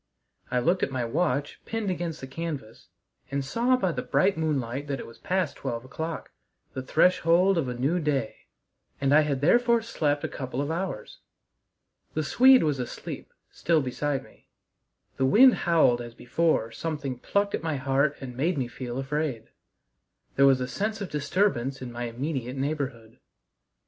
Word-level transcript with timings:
I 0.49 0.57
looked 0.57 0.81
at 0.81 0.89
my 0.89 1.05
watch 1.05 1.59
pinned 1.65 1.91
against 1.91 2.21
the 2.21 2.25
canvas, 2.25 2.87
and 3.29 3.45
saw 3.45 3.77
by 3.77 3.91
the 3.91 4.01
bright 4.01 4.35
moonlight 4.35 4.87
that 4.87 4.99
it 4.99 5.05
was 5.05 5.19
past 5.19 5.57
twelve 5.57 5.85
o'clock 5.85 6.31
the 6.73 6.81
threshold 6.81 7.55
of 7.55 7.67
a 7.67 7.75
new 7.75 7.99
day 7.99 8.47
and 8.99 9.13
I 9.13 9.21
had 9.21 9.41
therefore 9.41 9.83
slept 9.83 10.23
a 10.23 10.27
couple 10.27 10.59
of 10.59 10.71
hours. 10.71 11.19
The 12.15 12.23
Swede 12.23 12.63
was 12.63 12.79
asleep 12.79 13.31
still 13.51 13.83
beside 13.83 14.23
me; 14.23 14.47
the 15.17 15.25
wind 15.27 15.53
howled 15.53 16.01
as 16.01 16.15
before 16.15 16.71
something 16.71 17.19
plucked 17.19 17.53
at 17.53 17.61
my 17.61 17.75
heart 17.75 18.15
and 18.19 18.35
made 18.35 18.57
me 18.57 18.67
feel 18.67 18.97
afraid. 18.97 19.51
There 20.35 20.47
was 20.47 20.59
a 20.61 20.67
sense 20.67 20.99
of 21.01 21.11
disturbance 21.11 21.79
in 21.79 21.91
my 21.91 22.05
immediate 22.05 22.57
neighborhood. 22.57 23.19